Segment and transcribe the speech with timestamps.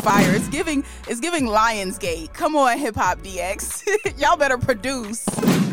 [0.00, 0.34] Fire.
[0.34, 2.32] It's giving it's giving Lionsgate.
[2.32, 4.18] Come on, Hip Hop DX.
[4.18, 5.26] Y'all better produce.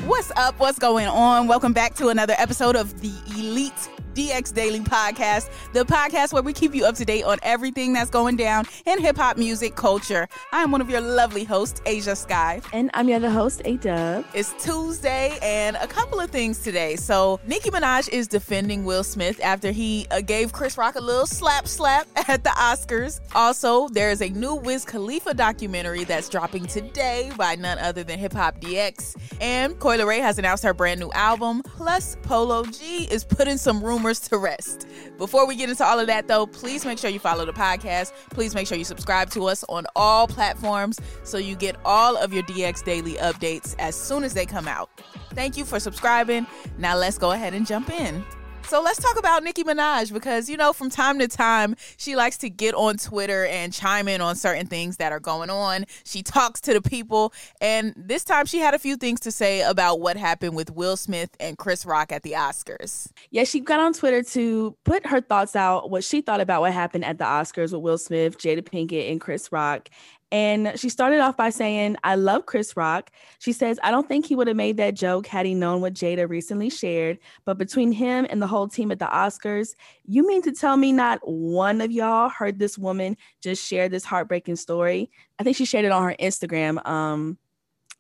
[0.06, 0.60] What's up?
[0.60, 1.48] What's going on?
[1.48, 6.52] Welcome back to another episode of the Elite DX Daily Podcast, the podcast where we
[6.52, 10.28] keep you up to date on everything that's going down in hip hop music culture.
[10.52, 12.62] I am one of your lovely hosts, Ashia Skye.
[12.74, 14.26] And I'm your other host, Ayeeedubb.
[14.34, 16.96] It's Tuesday and a couple of things today.
[16.96, 21.28] So, Nicki Minaj is defending Will Smith after he uh, gave Chris Rock a little
[21.28, 23.20] slap slap at the Oscars.
[23.36, 28.18] Also, there is a new Wiz Khalifa documentary that's dropping today by none other than
[28.18, 29.16] Hip Hop DX.
[29.42, 31.62] And Coi Leray has announced her brand new album.
[31.62, 34.88] Plus, Polo G is putting some rumors rumors to rest.
[35.18, 38.14] Before we get into all of that, though, please make sure you follow the podcast.
[38.30, 42.34] Please make sure you subscribe to us on all platforms so you get all of
[42.34, 44.90] your DX Daily updates as soon as they come out.
[45.32, 46.48] Thank you for subscribing.
[46.78, 48.24] Now let's go ahead and jump in.
[48.68, 52.38] So let's talk about Nicki Minaj because, you know, from time to time, she likes
[52.40, 55.86] to get on Twitter and chime in on certain things that are going on.
[56.04, 57.32] She talks to the people.
[57.62, 60.98] And this time she had a few things to say about what happened with Will
[60.98, 63.10] Smith and Chris Rock at the Oscars.
[63.32, 66.74] Yeah, she got on Twitter to put her thoughts out, what she thought about what
[66.74, 69.88] happened at the Oscars with Will Smith, Jada Pinkett, and Chris Rock.
[70.32, 73.12] And she started off by saying, I love Chris Rock.
[73.40, 75.94] She says, I don't think he would have made that joke had he known what
[75.94, 77.20] Jada recently shared.
[77.46, 80.92] But between him and the whole team at the Oscars, you mean to tell me
[80.92, 85.10] not one of y'all heard this woman just share this heartbreaking story?
[85.40, 86.86] I think she shared it on her Instagram.
[86.86, 87.38] Um,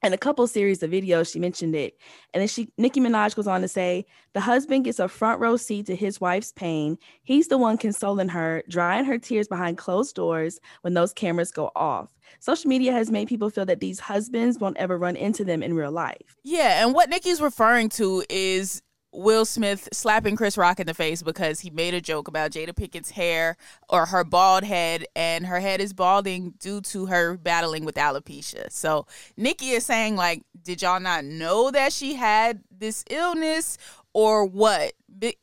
[0.04, 1.98] in a couple series of videos, she mentioned it.
[2.34, 5.58] And then she Nicki Minaj goes on to say, the husband gets a front row
[5.58, 6.98] seat to his wife's pain.
[7.24, 11.72] He's the one consoling her, drying her tears behind closed doors when those cameras go
[11.76, 12.14] off.
[12.40, 15.74] Social media has made people feel that these husbands won't ever run into them in
[15.74, 16.38] real life.
[16.44, 18.82] Yeah, and what Nicki's referring to is
[19.18, 22.76] Will Smith slapping Chris Rock in the face because he made a joke about Jada
[22.76, 23.58] Pinkett's hair
[23.90, 28.72] or her bald head, and her head is balding due to her battling with alopecia.
[28.72, 33.78] So Nicki is saying, like, did y'all not know that she had this illness
[34.14, 34.94] or what?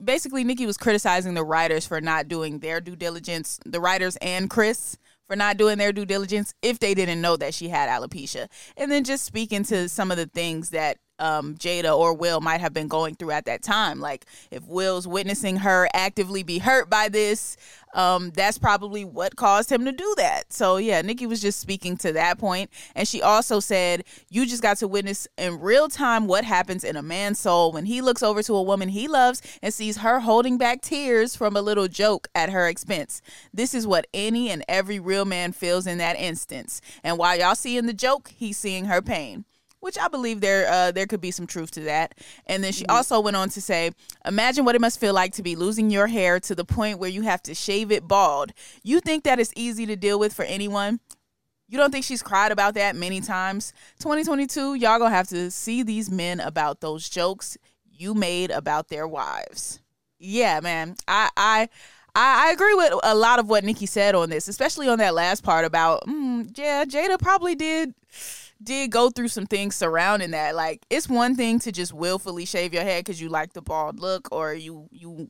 [0.03, 4.49] basically, Nicki was criticizing the writers for not doing their due diligence, the writers and
[4.49, 4.97] Chris
[5.27, 8.47] for not doing their due diligence if they didn't know that she had alopecia.
[8.77, 12.61] And then just speaking to some of the things that um, Jada or Will might
[12.61, 13.99] have been going through at that time.
[13.99, 17.57] Like if Will's witnessing her actively be hurt by this,
[17.95, 20.53] um, that's probably what caused him to do that.
[20.53, 24.63] So yeah, Nicki was just speaking to that point, and she also said, "You just
[24.63, 28.23] got to witness in real time what happens in a man's soul when he looks
[28.23, 31.89] over to a woman he loves and sees her holding back tears from a little
[31.89, 33.23] joke at her expense.
[33.53, 36.83] This is what any and every real man feels in that instance.
[37.03, 39.47] And while y'all seeing the joke, he's seeing her pain."
[39.85, 42.15] Which I believe there uh, there could be some truth to that.
[42.47, 42.97] And then she mm-hmm.
[42.97, 43.91] also went on to say,
[44.25, 47.11] "Imagine what it must feel like to be losing your hair to the point where
[47.11, 48.55] you have to shave it bald.
[48.83, 51.01] You think that is easy to deal with for anyone?"
[51.69, 53.75] You don't think she's cried about that many times?
[53.99, 59.07] 2022, y'all gonna have to see these men about those jokes you made about their
[59.07, 59.81] wives.
[60.19, 60.97] Yeah, man.
[61.07, 61.69] I I
[62.17, 65.43] I, agree with a lot of what Nicki said on this, especially on that last
[65.43, 67.93] part about, mm, yeah, Jada probably did
[68.65, 70.55] did go through some things surrounding that.
[70.55, 74.01] Like it's one thing to just willfully shave your head because you like the bald
[74.01, 75.29] look or you you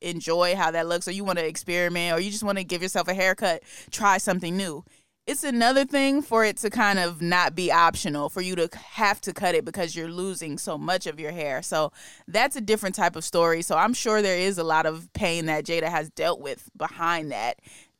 [0.00, 2.82] enjoy how that looks or you want to experiment or you just want to give
[2.82, 4.84] yourself a haircut, try something new.
[5.26, 9.20] It's another thing for it to kind of not be optional, for you to have
[9.22, 11.62] to cut it because you're losing so much of your hair.
[11.62, 11.90] So
[12.28, 13.62] that's a different type of story.
[13.62, 17.32] So I'm sure there is a lot of pain that Jada has dealt with behind
[17.32, 17.58] that.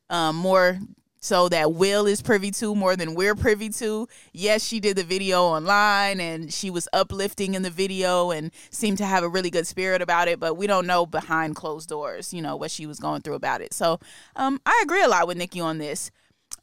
[0.09, 0.79] Um, more
[1.27, 4.07] so that Will is privy to more than we're privy to.
[4.33, 8.99] Yes, she did the video online and she was uplifting in the video and seemed
[8.99, 12.33] to have a really good spirit about it, but we don't know behind closed doors,
[12.33, 13.75] you know, what she was going through about it.
[13.75, 13.99] So
[14.37, 16.13] um, I agree a lot with Nicki on this.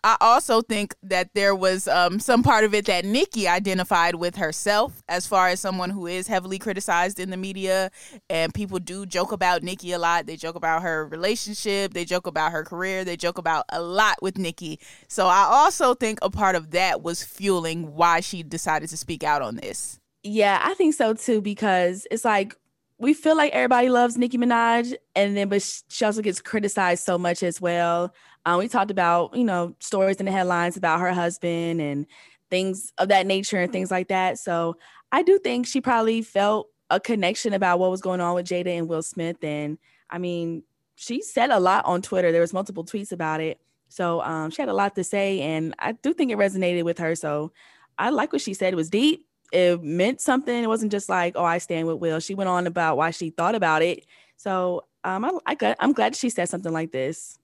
[0.04, 4.36] I also think that there was um, some part of it that Nicki identified with
[4.36, 7.90] herself as far as someone who is heavily criticized in the media.
[8.30, 10.26] And people do joke about Nicki a lot.
[10.26, 14.22] They joke about her relationship, they joke about her career, they joke about a lot
[14.22, 14.80] with Nicki.
[15.08, 19.24] So I also think a part of that was fueling why she decided to speak
[19.24, 20.02] out on this.
[20.24, 22.56] Yeah, I think so too, because it's like
[23.04, 27.18] we feel like everybody loves Nicki Minaj, and then but she also gets criticized so
[27.18, 28.14] much as well.
[28.46, 32.08] Um, we talked about you know stories in the headlines about her husband and
[32.50, 34.40] things of that nature and things like that.
[34.40, 34.78] So
[35.12, 38.78] I do think she probably felt a connection about what was going on with Jada
[38.78, 39.44] and Will Smith.
[39.44, 39.78] And
[40.10, 40.64] I mean,
[40.96, 42.32] she said a lot on Twitter.
[42.32, 43.60] There was multiple tweets about it.
[43.90, 47.00] So um, she had a lot to say, and I do think it resonated with
[47.00, 47.16] her.
[47.16, 47.52] So
[47.98, 48.74] I like what she said.
[48.74, 49.26] It was deep.
[49.54, 50.64] It meant something.
[50.64, 52.20] It wasn't just like, oh, I stand with Will.
[52.20, 54.06] She went on about why she thought about it.
[54.36, 57.38] So um, I, I, I'm glad she said something like this.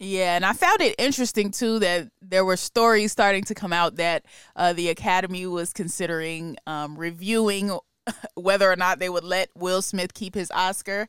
[0.00, 3.96] Yeah, and I found it interesting too that there were stories starting to come out
[3.96, 4.24] that
[4.54, 7.76] uh, the Academy was considering um, reviewing
[8.34, 11.08] whether or not they would let Will Smith keep his Oscar.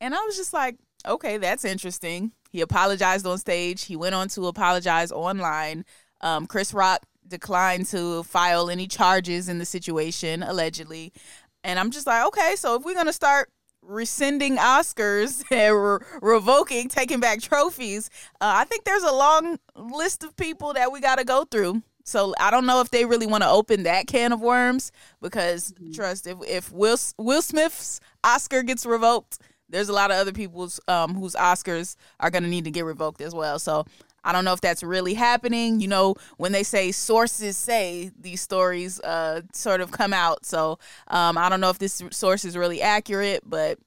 [0.00, 0.76] And I was just like,
[1.06, 2.32] okay, that's interesting.
[2.50, 5.84] He apologized on stage, he went on to apologize online.
[6.20, 11.12] Um, Chris Rock declined to file any charges in the situation, allegedly.
[11.64, 13.50] And I'm just like, okay, so if we're going to start
[13.82, 20.24] rescinding Oscars and re- revoking, taking back trophies, uh, I think there's a long list
[20.24, 21.82] of people that we got to go through.
[22.04, 25.72] So I don't know if they really want to open that can of worms because
[25.72, 25.90] mm-hmm.
[25.90, 29.38] trust if if Will Will Smith's Oscar gets revoked,
[29.68, 32.84] there's a lot of other people's um, whose Oscars are going to need to get
[32.84, 33.58] revoked as well.
[33.58, 33.86] So
[34.26, 35.80] I don't know if that's really happening.
[35.80, 40.44] You know, when they say sources say these stories uh, sort of come out.
[40.44, 43.78] So um, I don't know if this source is really accurate, but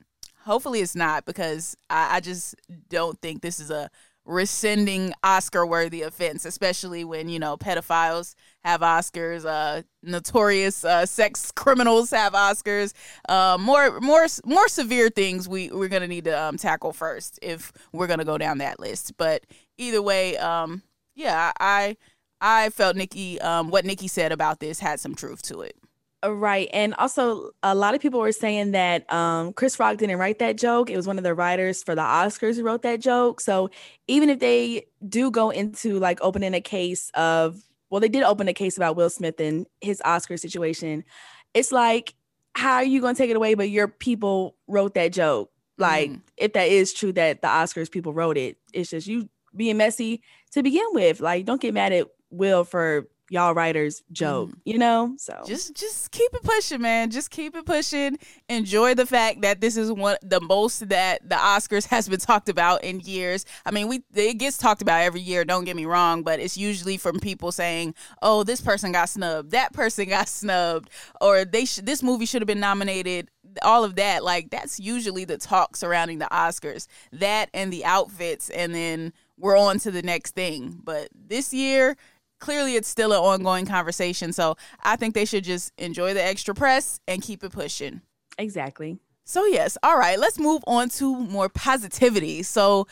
[0.46, 2.56] hopefully it's not because I, I just
[2.90, 3.92] don't think this is a
[4.30, 11.52] rescinding Oscar worthy offense, especially when, you know, pedophiles have Oscars, uh, notorious uh, sex
[11.52, 12.94] criminals have Oscars.
[13.28, 17.74] Uh, more more more severe things we, we're gonna need to um, tackle first if
[17.92, 19.18] we're gonna go down that list.
[19.18, 19.44] But
[19.78, 20.84] either way, um,
[21.16, 21.98] yeah, I
[22.40, 25.76] I felt Nicki um, what Nicki said about this had some truth to it.
[26.24, 26.70] Uh, right.
[26.74, 30.58] And also, a lot of people were saying that um, Chris Rock didn't write that
[30.58, 30.90] joke.
[30.90, 33.40] It was one of the writers for the Oscars who wrote that joke.
[33.40, 33.70] So
[34.08, 38.48] even if they do go into like opening a case of, well, they did open
[38.48, 41.06] a case about Will Smith and his Oscar situation.
[41.54, 42.14] It's like,
[42.54, 43.54] how are you going to take it away?
[43.54, 45.52] But your people wrote that joke.
[45.78, 46.22] Like, mm.
[46.36, 50.22] if that is true that the Oscars people wrote it, it's just you being messy
[50.52, 51.22] to begin with.
[51.22, 54.60] Like, don't get mad at Will for y'all writers joke, mm.
[54.66, 55.14] you know?
[55.18, 57.12] So just just keep it pushing, man.
[57.12, 58.18] Just keep it pushing.
[58.48, 62.50] Enjoy the fact that this is one the most that the Oscars has been talked
[62.50, 63.46] about in years.
[63.66, 66.58] I mean, we it gets talked about every year, don't get me wrong, but it's
[66.58, 69.52] usually from people saying, "Oh, this person got snubbed.
[69.52, 70.90] That person got snubbed."
[71.22, 73.30] Or they sh- this movie should have been nominated
[73.64, 78.50] all of that like that's usually the talk surrounding the oscars that and the outfits
[78.52, 81.96] and then we're on to the next thing but this year
[82.40, 84.34] clearly it's still an ongoing conversation.
[84.34, 88.02] So I think they should just enjoy the extra press and keep it pushing.
[88.38, 89.00] Exactly.
[89.26, 89.78] So, yes.
[89.84, 90.18] All right.
[90.18, 92.42] Let's move on to more positivity.
[92.42, 92.88] So,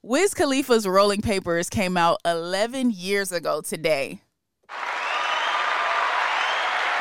[0.00, 4.22] Wiz Khalifa's Rolling Papers came out 11 years ago today.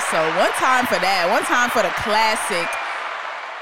[0.10, 2.68] So, one time for that, one time for the classic.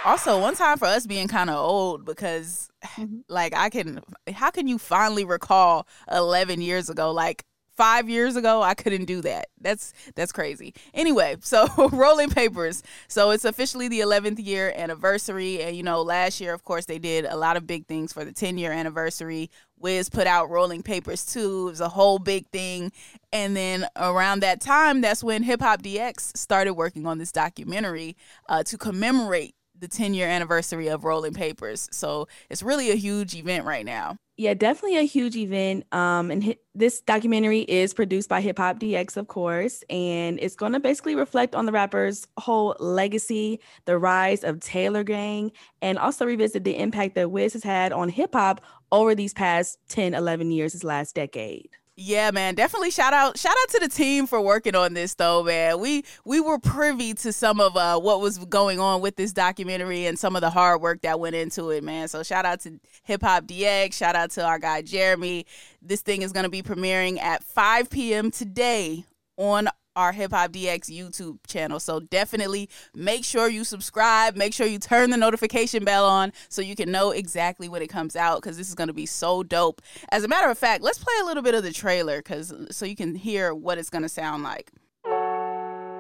[0.04, 3.20] Also, one time for us being kind of old because, mm-hmm.
[3.28, 4.02] like, I can,
[4.34, 7.12] how can you finally recall 11 years ago?
[7.12, 7.46] Like,
[7.80, 9.48] five years ago, I couldn't do that.
[9.62, 10.74] That's that's crazy.
[10.94, 12.84] Anyway, so rolling papers.
[13.08, 17.00] So it's officially the 11th year anniversary, and you know, last year, of course, they
[17.00, 19.50] did a lot of big things for the 10 year anniversary.
[19.78, 21.68] Wiz put out Rolling Papers 2.
[21.68, 22.92] It was a whole big thing.
[23.32, 28.18] And then around that time, that's when Hip Hop DX started working on this documentary
[28.50, 31.88] uh, to commemorate the 10 year anniversary of Rolling Papers.
[31.94, 34.18] So it's really a huge event right now.
[34.40, 35.86] Yeah, definitely a huge event.
[35.94, 40.72] Um, and this documentary is produced by Hip Hop DX, of course, and it's going
[40.72, 46.26] to basically reflect on the rapper's whole legacy, the rise of Taylor Gang, and also
[46.26, 48.62] revisit the impact that Wiz has had on hip hop
[48.94, 51.72] over these past 10, 11 years, his last decade.
[52.02, 55.44] Yeah, man, definitely shout out shout out to the team for working on this though,
[55.44, 55.82] man.
[55.82, 60.06] We we were privy to some of uh, what was going on with this documentary
[60.06, 62.08] and some of the hard work that went into it, man.
[62.08, 65.46] So shout out to Hip Hop DX, shout out to our guy Jeremy.
[65.82, 68.32] This thing is going to be premiering at 5 p.m.
[68.32, 69.04] today
[69.36, 69.68] on
[70.00, 71.78] our Hip Hop DX YouTube channel.
[71.80, 74.38] So definitely make sure you subscribe.
[74.38, 77.88] Make sure you turn the notification bell on so you can know exactly when it
[77.88, 79.82] comes out because this is going to be so dope.
[80.10, 82.86] As a matter of fact, let's play a little bit of the trailer because so
[82.86, 84.72] you can hear what it's going to sound like.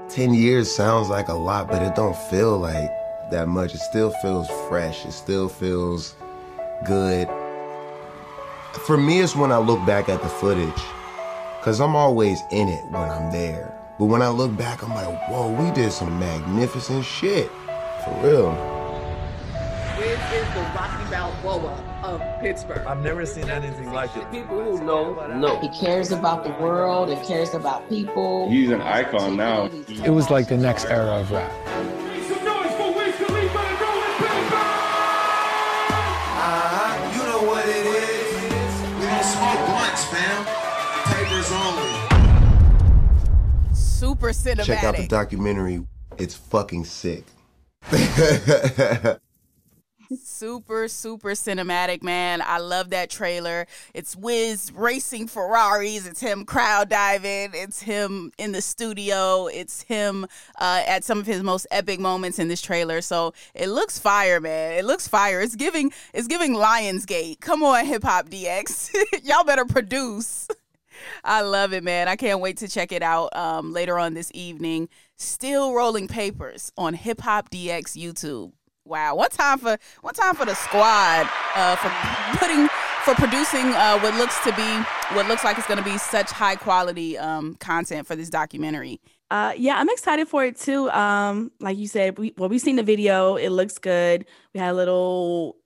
[0.09, 2.89] 10 years sounds like a lot, but it don't feel like
[3.31, 3.75] that much.
[3.75, 5.05] It still feels fresh.
[5.05, 6.15] It still feels
[6.85, 7.27] good.
[8.85, 10.81] For me, it's when I look back at the footage,
[11.59, 13.78] because I'm always in it when I'm there.
[13.99, 17.51] But when I look back, I'm like, whoa, we did some magnificent shit.
[18.05, 18.51] For real.
[19.97, 22.87] Wiz is the Rocky Balboa of Pittsburgh.
[22.87, 24.31] I've never seen anything like it.
[24.31, 25.59] People who know, know.
[25.59, 28.49] He cares about the world and cares about people.
[28.49, 29.65] He's an icon now.
[29.65, 31.51] It was like the next era of rap.
[44.33, 44.65] Super cinematic.
[44.65, 45.85] Check out the documentary.
[46.17, 47.23] It's fucking sick.
[50.17, 52.41] super super cinematic man.
[52.43, 53.67] I love that trailer.
[53.93, 56.07] It's wiz racing ferraris.
[56.07, 57.51] It's him crowd diving.
[57.53, 59.47] It's him in the studio.
[59.47, 60.25] It's him
[60.59, 63.01] uh, at some of his most epic moments in this trailer.
[63.01, 64.73] So it looks fire man.
[64.73, 65.41] It looks fire.
[65.41, 67.39] It's giving it's giving lionsgate.
[67.39, 68.93] Come on hip-hop dx
[69.23, 70.47] y'all better produce
[71.23, 72.07] I love it, man.
[72.07, 74.89] I can't wait to check it out um, later on this evening.
[75.17, 78.53] Still rolling papers on Hip Hop DX YouTube.
[78.85, 82.67] Wow, one time for one time for the squad uh, for putting
[83.03, 86.31] for producing uh, what looks to be what looks like it's going to be such
[86.31, 88.99] high quality um, content for this documentary.
[89.29, 90.89] Uh, yeah, I'm excited for it too.
[90.89, 93.35] Um, like you said, we well we've seen the video.
[93.35, 94.25] It looks good.
[94.53, 95.57] We had a little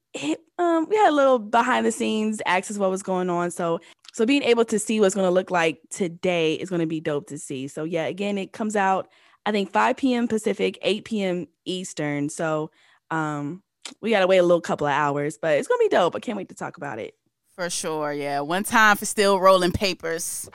[0.59, 3.51] um, we had a little behind the scenes access what was going on.
[3.51, 3.79] So
[4.13, 7.01] so being able to see what's going to look like today is going to be
[7.01, 7.67] dope to see.
[7.67, 9.09] So yeah, again, it comes out
[9.45, 10.27] I think 5 p.m.
[10.27, 11.47] Pacific, 8 p.m.
[11.65, 12.29] Eastern.
[12.29, 12.71] So
[13.11, 13.61] um,
[14.01, 16.15] we gotta wait a little couple of hours, but it's gonna be dope.
[16.15, 17.15] I can't wait to talk about it.
[17.55, 18.39] For sure, yeah.
[18.39, 20.49] One time for still rolling papers.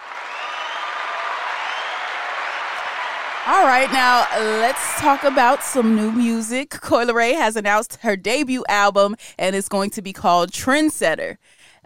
[3.46, 4.26] All right, now
[4.60, 6.70] let's talk about some new music.
[6.70, 11.38] Coi Leray has announced her debut album, and it's going to be called Trendsetter.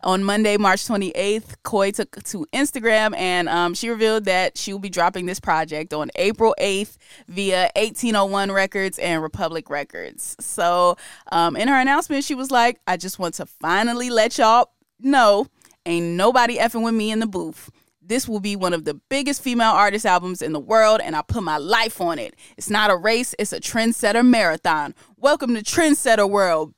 [0.05, 4.81] On Monday, March 28th, Coi took to Instagram and um, she revealed that she will
[4.81, 6.97] be dropping this project on April 8th
[7.29, 10.37] via 1801 Records and Republic Records.
[10.41, 10.97] So,
[11.31, 15.47] um, in her announcement, she was like, I just want to finally let y'all know
[15.87, 17.71] ain't nobody effing with me in the booth.
[18.05, 21.23] This will be one of the biggest female artist albums in the world, and I
[21.23, 22.35] put my life on it.
[22.57, 24.97] It's not a race, it's a trendsetter marathon.
[25.17, 26.75] Welcome to Trendsetter World.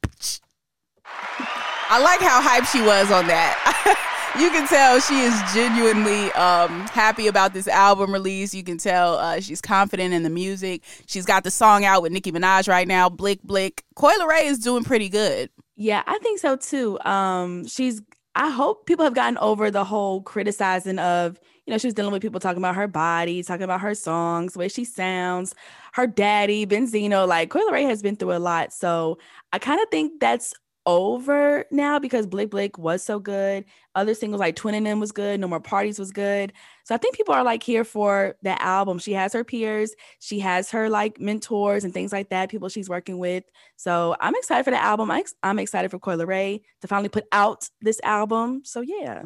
[1.91, 4.35] I like how hyped she was on that.
[4.41, 8.55] you can tell she is genuinely um, happy about this album release.
[8.55, 10.83] You can tell uh, she's confident in the music.
[11.07, 13.85] She's got the song out with Nicki Minaj right now, Blick Blick.
[13.97, 15.51] Coi Leray is doing pretty good.
[15.77, 16.99] Yeah, I think so too.
[17.01, 18.03] Um, she's.
[18.37, 22.11] I hope people have gotten over the whole criticizing of, you know, she was dealing
[22.11, 25.55] with people talking about her body, talking about her songs, the way she sounds,
[25.93, 27.29] her daddy, Benzino.
[27.29, 28.73] Like Coi Leray has been through a lot.
[28.73, 29.19] So
[29.53, 30.53] I kind of think that's
[30.87, 33.65] over now because Blick Blick was so good.
[33.95, 35.41] Other singles like Twinnem was good.
[35.41, 36.53] No More Parties was good.
[36.85, 38.99] So I think people are like here for that album.
[38.99, 42.89] She has her peers, she has her like mentors and things like that, people she's
[42.89, 43.45] working with.
[43.77, 45.11] So I'm excited for the album.
[45.43, 48.63] I'm excited for Coi Leray to finally put out this album.
[48.65, 49.25] So yeah.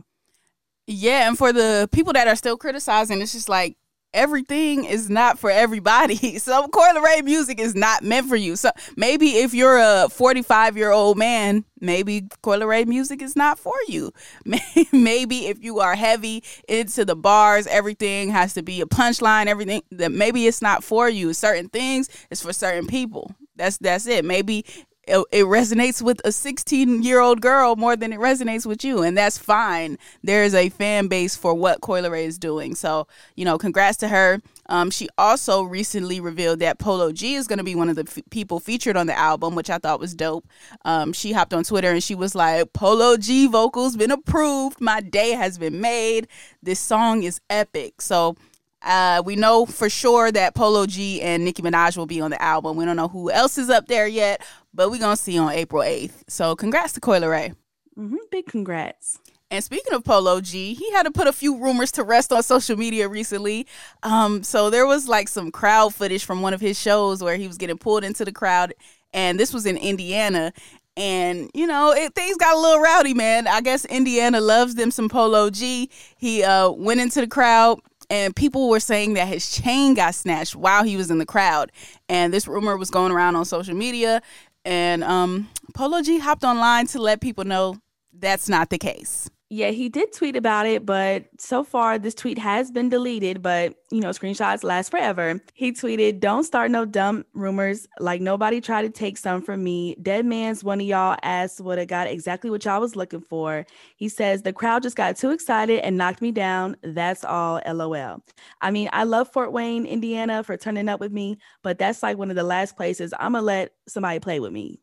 [0.87, 3.77] Yeah, and for the people that are still criticizing, it's just like
[4.13, 6.17] everything is not for everybody.
[6.39, 8.57] Some Coi Leray music is not meant for you.
[8.57, 13.59] So maybe if you're a 45 year old man, maybe Coi Leray music is not
[13.59, 14.13] for you.
[14.93, 19.83] maybe if you are heavy into the bars, everything has to be a punchline, everything
[19.91, 21.33] that maybe it's not for you.
[21.33, 23.35] Certain things is for certain people.
[23.57, 24.25] That's that's it.
[24.25, 24.65] Maybe
[25.09, 29.03] it, it resonates with a 16 year old girl more than it resonates with you
[29.03, 33.45] and that's fine there's a fan base for what Coi Leray is doing so you
[33.45, 37.65] know congrats to her um, she also recently revealed that Polo G is going to
[37.65, 40.47] be one of the f- people featured on the album, which I thought was dope.
[40.85, 44.81] Um, she hopped on Twitter and she was like, Polo G vocals been approved.
[44.81, 46.29] My day has been made.
[46.63, 48.03] This song is epic.
[48.03, 48.37] So
[48.83, 52.41] uh, we know for sure that Polo G and Nicki Minaj will be on the
[52.41, 52.77] album.
[52.77, 55.53] We don't know who else is up there yet, but we're going to see on
[55.53, 56.25] April 8th.
[56.29, 57.55] So congrats to Coi Leray.
[57.99, 59.19] Mm-hmm, big congrats.
[59.51, 62.43] And speaking of Polo G, he had to put a few rumors to rest on
[62.43, 63.67] social media recently.
[64.03, 67.47] Um, so there was like some crowd footage from one of his shows where he
[67.47, 68.75] was getting pulled into the crowd,
[69.15, 70.53] and this was in Indiana.
[70.99, 73.47] And you know, it, things got a little rowdy, man.
[73.47, 75.89] I guess Indiana loves them some Polo G.
[76.19, 80.57] He uh, went into the crowd, and people were saying that his chain got snatched
[80.57, 81.73] while he was in the crowd.
[82.09, 84.21] And this rumor was going around on social media.
[84.69, 87.79] And um, Polo G hopped online to let people know
[88.13, 89.31] that's not the case.
[89.51, 93.75] Yeah, he did tweet about it, but so far this tweet has been deleted, but
[93.91, 95.41] you know, screenshots last forever.
[95.55, 99.95] He tweeted, Don't start no dumb rumors like nobody tried to take some from me.
[100.03, 103.65] Dead man's one of y'all asked would have got exactly what y'all was looking for.
[103.97, 106.77] He says, The crowd just got too excited and knocked me down.
[106.83, 108.23] That's all LOL.
[108.61, 112.19] I mean, I love Fort Wayne, Indiana for turning up with me, but that's like
[112.19, 114.79] one of the last places I'm gonna let somebody play with me.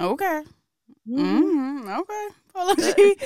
[0.00, 0.42] Okay.
[1.08, 1.88] Mm-hmm.
[1.88, 2.28] Okay.
[2.50, 3.16] Apology.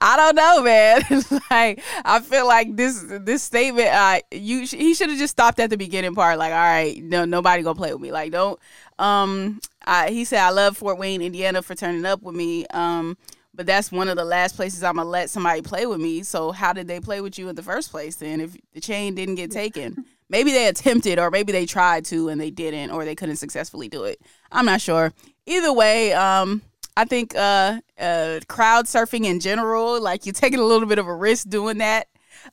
[0.00, 1.02] I don't know, man.
[1.50, 3.88] like I feel like this this statement.
[3.88, 6.38] Uh, you he should have just stopped at the beginning part.
[6.38, 8.12] Like, all right, no, nobody gonna play with me.
[8.12, 8.58] Like, don't.
[8.98, 12.66] Um, I, he said I love Fort Wayne, Indiana, for turning up with me.
[12.66, 13.16] Um,
[13.54, 16.22] but that's one of the last places I'm gonna let somebody play with me.
[16.22, 18.16] So how did they play with you in the first place?
[18.16, 22.28] Then, if the chain didn't get taken, maybe they attempted, or maybe they tried to
[22.28, 24.20] and they didn't, or they couldn't successfully do it.
[24.52, 25.12] I'm not sure.
[25.46, 26.62] Either way, um,
[26.96, 31.06] I think uh, uh, crowd surfing in general, like you're taking a little bit of
[31.06, 32.08] a risk doing that.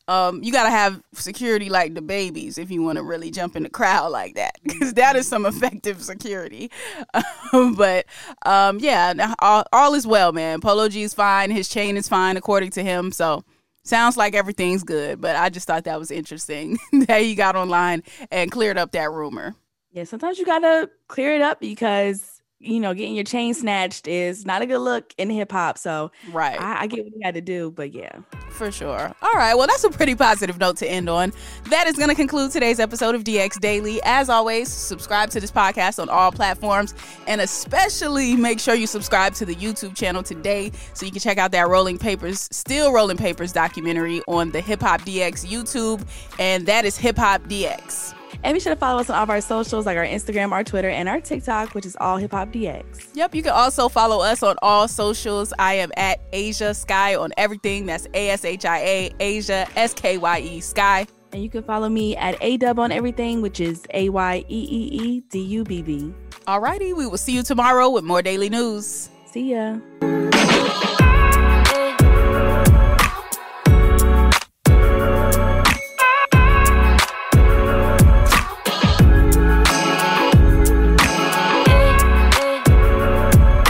[0.07, 3.63] Um, you gotta have security like the babies if you want to really jump in
[3.63, 6.69] the crowd like that, because that is some effective security.
[7.51, 8.05] but
[8.45, 10.61] um, yeah, all, all is well, man.
[10.61, 11.51] Polo G is fine.
[11.51, 13.11] His chain is fine according to him.
[13.11, 13.43] So
[13.85, 15.21] sounds like everything's good.
[15.21, 16.77] But I just thought that was interesting
[17.07, 19.55] that he got online and cleared up that rumor.
[19.91, 22.34] Yeah, sometimes you gotta clear it up because
[22.65, 25.77] you know, getting your chain snatched is not a good look in hip hop.
[25.77, 28.19] So, right, I, I, get what he had to do, but yeah,
[28.49, 29.13] for sure.
[29.21, 31.31] All right, well, that's a pretty positive note to end on.
[31.69, 34.01] That is going to conclude today's episode of DX Daily.
[34.03, 36.93] As always, subscribe to this podcast on all platforms,
[37.27, 41.37] and especially make sure you subscribe to the YouTube channel today so you can check
[41.37, 46.05] out that Rolling Papers, Still Rolling Papers documentary on the Hip Hop DX YouTube,
[46.39, 48.14] and that is Hip Hop DX.
[48.43, 50.63] And be sure to follow us on all of our socials, like our Instagram, our
[50.63, 53.09] Twitter, and our TikTok, which is all Hip Hop DX.
[53.13, 55.53] Yep, you can also follow us on all socials.
[55.59, 57.85] I am at Ashia Skye on everything.
[57.85, 61.07] That's A S H I A, Ashia, S K Y E, Skye.
[61.31, 64.99] And you can follow me at Ayeeedubb on everything, which is A Y E E
[65.03, 66.13] E D U B B.
[66.47, 69.09] Alrighty, we will see you tomorrow with more daily news.
[69.25, 69.77] See ya.